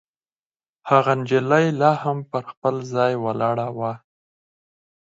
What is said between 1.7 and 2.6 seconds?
لا هم پر